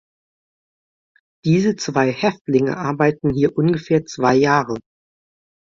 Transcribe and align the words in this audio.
Diese 1.45 1.75
zwei 1.75 2.11
Häftlinge 2.11 2.75
arbeiteten 2.75 3.29
hier 3.35 3.55
ungefähr 3.55 4.03
zwei 4.03 4.33
Jahre. 4.33 4.79